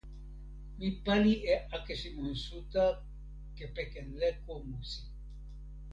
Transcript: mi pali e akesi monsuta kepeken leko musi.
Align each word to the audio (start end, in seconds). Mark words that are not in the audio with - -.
mi 0.77 0.89
pali 1.03 1.33
e 1.53 1.55
akesi 1.75 2.09
monsuta 2.15 2.85
kepeken 3.57 4.07
leko 4.21 4.53
musi. 4.67 5.01